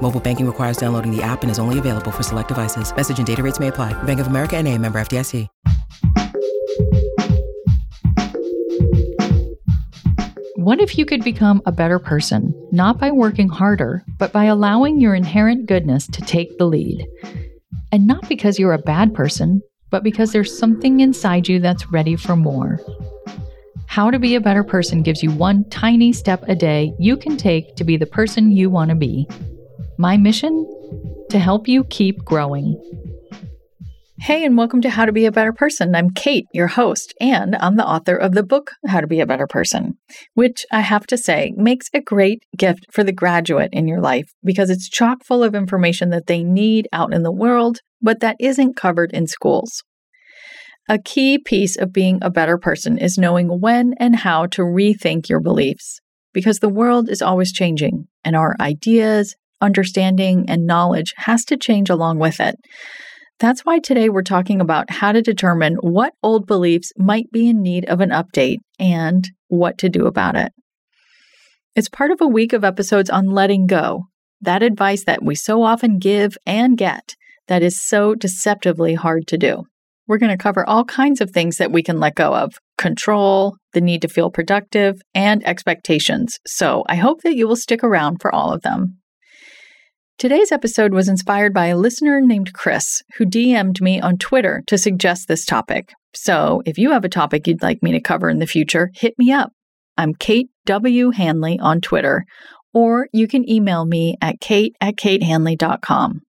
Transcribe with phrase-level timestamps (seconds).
[0.00, 2.94] Mobile banking requires downloading the app and is only available for select devices.
[2.94, 3.92] Message and data rates may apply.
[4.04, 5.46] Bank of America and a member FDIC.
[10.56, 15.00] What if you could become a better person, not by working harder, but by allowing
[15.00, 17.06] your inherent goodness to take the lead?
[17.90, 22.16] And not because you're a bad person, but because there's something inside you that's ready
[22.16, 22.80] for more.
[23.86, 27.38] How to Be a Better Person gives you one tiny step a day you can
[27.38, 29.26] take to be the person you want to be.
[30.00, 30.64] My mission?
[31.30, 32.80] To help you keep growing.
[34.20, 35.96] Hey, and welcome to How to Be a Better Person.
[35.96, 39.26] I'm Kate, your host, and I'm the author of the book How to Be a
[39.26, 39.98] Better Person,
[40.34, 44.30] which I have to say makes a great gift for the graduate in your life
[44.44, 48.36] because it's chock full of information that they need out in the world, but that
[48.38, 49.82] isn't covered in schools.
[50.88, 55.28] A key piece of being a better person is knowing when and how to rethink
[55.28, 55.98] your beliefs
[56.32, 61.90] because the world is always changing and our ideas, understanding, and knowledge has to change
[61.90, 62.56] along with it.
[63.40, 67.62] That's why today we're talking about how to determine what old beliefs might be in
[67.62, 70.52] need of an update and what to do about it.
[71.76, 74.04] It's part of a week of episodes on letting go,
[74.40, 77.14] that advice that we so often give and get
[77.46, 79.62] that is so deceptively hard to do.
[80.08, 83.56] We're going to cover all kinds of things that we can let go of control,
[83.74, 86.38] the need to feel productive, and expectations.
[86.46, 88.97] So I hope that you will stick around for all of them.
[90.18, 94.76] Today's episode was inspired by a listener named Chris, who DM'd me on Twitter to
[94.76, 95.92] suggest this topic.
[96.12, 99.14] So if you have a topic you'd like me to cover in the future, hit
[99.16, 99.52] me up.
[99.96, 101.10] I'm Kate W.
[101.10, 102.24] Hanley on Twitter,
[102.74, 106.22] or you can email me at kate at katehanley.com.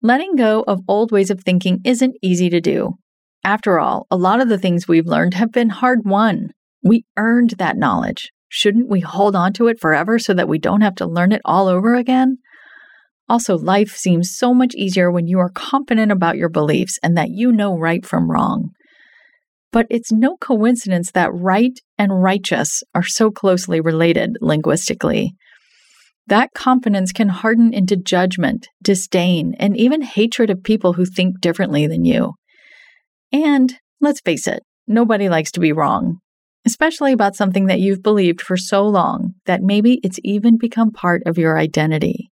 [0.00, 2.98] Letting go of old ways of thinking isn't easy to do.
[3.42, 6.50] After all, a lot of the things we've learned have been hard won.
[6.84, 8.30] We earned that knowledge.
[8.48, 11.42] Shouldn't we hold on to it forever so that we don't have to learn it
[11.44, 12.38] all over again?
[13.30, 17.30] Also, life seems so much easier when you are confident about your beliefs and that
[17.30, 18.70] you know right from wrong.
[19.70, 25.34] But it's no coincidence that right and righteous are so closely related linguistically.
[26.26, 31.86] That confidence can harden into judgment, disdain, and even hatred of people who think differently
[31.86, 32.32] than you.
[33.32, 36.18] And let's face it, nobody likes to be wrong,
[36.66, 41.22] especially about something that you've believed for so long that maybe it's even become part
[41.26, 42.29] of your identity.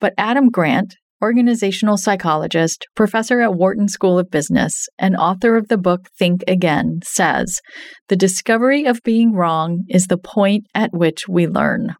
[0.00, 5.78] But Adam Grant, organizational psychologist, professor at Wharton School of Business, and author of the
[5.78, 7.60] book Think Again, says
[8.08, 11.96] the discovery of being wrong is the point at which we learn.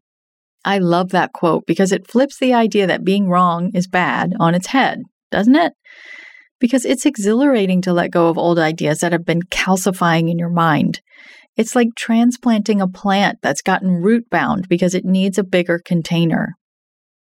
[0.64, 4.54] I love that quote because it flips the idea that being wrong is bad on
[4.54, 5.00] its head,
[5.30, 5.72] doesn't it?
[6.60, 10.50] Because it's exhilarating to let go of old ideas that have been calcifying in your
[10.50, 11.00] mind.
[11.56, 16.54] It's like transplanting a plant that's gotten root bound because it needs a bigger container.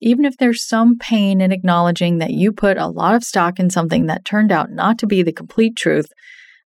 [0.01, 3.69] Even if there's some pain in acknowledging that you put a lot of stock in
[3.69, 6.07] something that turned out not to be the complete truth,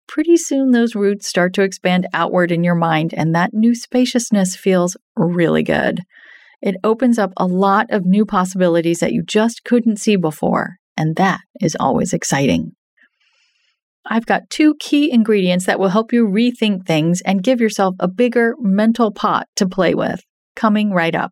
[0.07, 4.55] pretty soon those roots start to expand outward in your mind, and that new spaciousness
[4.55, 6.01] feels really good.
[6.61, 11.15] It opens up a lot of new possibilities that you just couldn't see before, and
[11.15, 12.71] that is always exciting.
[14.05, 18.07] I've got two key ingredients that will help you rethink things and give yourself a
[18.07, 20.21] bigger mental pot to play with,
[20.55, 21.31] coming right up.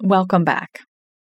[0.00, 0.82] Welcome back.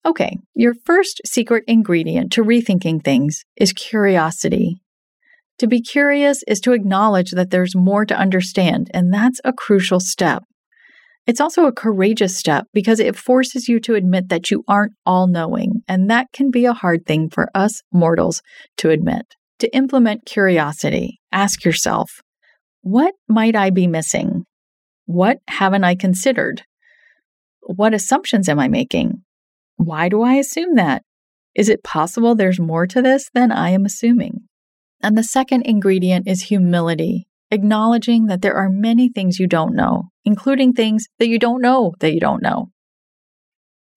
[0.08, 4.82] Okay, your first secret ingredient to rethinking things is curiosity.
[5.60, 10.00] To be curious is to acknowledge that there's more to understand, and that's a crucial
[10.00, 10.44] step.
[11.28, 15.28] It's also a courageous step because it forces you to admit that you aren't all
[15.28, 18.42] knowing, and that can be a hard thing for us mortals
[18.78, 19.36] to admit.
[19.60, 22.10] To implement curiosity, ask yourself,
[22.82, 24.46] what might I be missing?
[25.06, 26.64] What haven't I considered?
[27.66, 29.24] What assumptions am I making?
[29.78, 31.02] Why do I assume that?
[31.56, 34.42] Is it possible there's more to this than I am assuming?
[35.02, 40.04] And the second ingredient is humility, acknowledging that there are many things you don't know,
[40.24, 42.70] including things that you don't know that you don't know.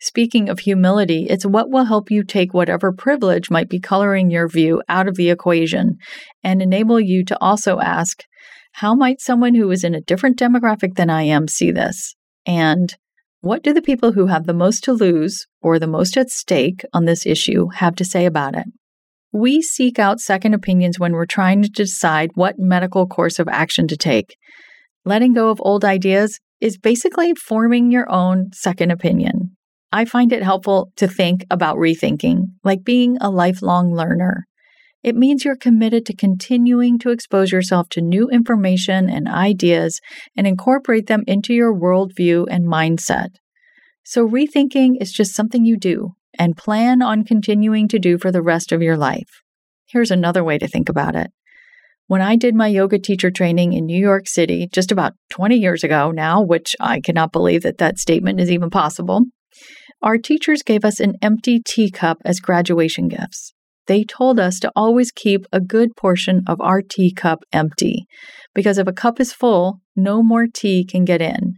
[0.00, 4.48] Speaking of humility, it's what will help you take whatever privilege might be coloring your
[4.48, 5.96] view out of the equation
[6.42, 8.22] and enable you to also ask,
[8.72, 12.14] how might someone who is in a different demographic than I am see this?
[12.46, 12.96] And
[13.40, 16.84] what do the people who have the most to lose or the most at stake
[16.92, 18.66] on this issue have to say about it?
[19.32, 23.86] We seek out second opinions when we're trying to decide what medical course of action
[23.88, 24.36] to take.
[25.04, 29.56] Letting go of old ideas is basically forming your own second opinion.
[29.92, 34.46] I find it helpful to think about rethinking, like being a lifelong learner.
[35.02, 40.00] It means you're committed to continuing to expose yourself to new information and ideas
[40.36, 43.28] and incorporate them into your worldview and mindset.
[44.04, 48.42] So, rethinking is just something you do and plan on continuing to do for the
[48.42, 49.42] rest of your life.
[49.86, 51.30] Here's another way to think about it.
[52.08, 55.84] When I did my yoga teacher training in New York City just about 20 years
[55.84, 59.22] ago now, which I cannot believe that that statement is even possible,
[60.02, 63.52] our teachers gave us an empty teacup as graduation gifts.
[63.88, 68.06] They told us to always keep a good portion of our teacup empty,
[68.54, 71.54] because if a cup is full, no more tea can get in.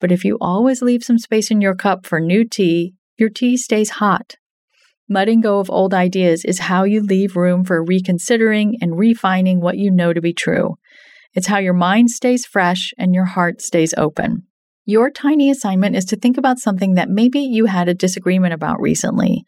[0.00, 3.58] But if you always leave some space in your cup for new tea, your tea
[3.58, 4.36] stays hot.
[5.08, 9.76] Letting go of old ideas is how you leave room for reconsidering and refining what
[9.76, 10.76] you know to be true.
[11.34, 14.44] It's how your mind stays fresh and your heart stays open.
[14.86, 18.80] Your tiny assignment is to think about something that maybe you had a disagreement about
[18.80, 19.44] recently,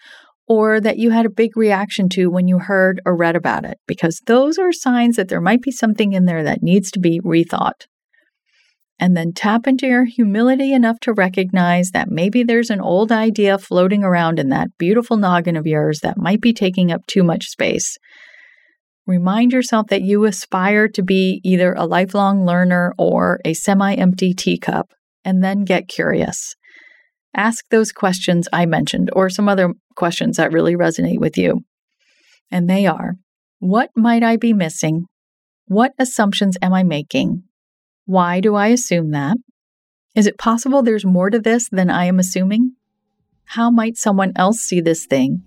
[0.53, 3.79] or that you had a big reaction to when you heard or read about it,
[3.87, 7.19] because those are signs that there might be something in there that needs to be
[7.21, 7.87] rethought.
[9.01, 13.57] And then tap into your humility enough to recognize that maybe there's an old idea
[13.57, 17.47] floating around in that beautiful noggin of yours that might be taking up too much
[17.47, 17.97] space.
[19.07, 24.35] Remind yourself that you aspire to be either a lifelong learner or a semi empty
[24.35, 24.93] teacup
[25.25, 26.55] and then get curious.
[27.35, 31.65] Ask those questions I mentioned or some other questions that really resonate with you.
[32.51, 33.15] And they are
[33.59, 35.07] What might I be missing?
[35.67, 37.45] What assumptions am I making?
[38.05, 39.37] Why do I assume that?
[40.15, 42.73] Is it possible there's more to this than I am assuming?
[43.45, 45.43] How might someone else see this thing?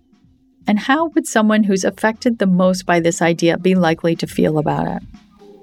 [0.68, 4.58] And how would someone who's affected the most by this idea be likely to feel
[4.58, 5.04] about it?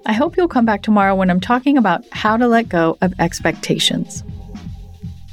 [0.07, 3.15] I hope you'll come back tomorrow when I'm talking about how to let go of
[3.19, 4.23] expectations.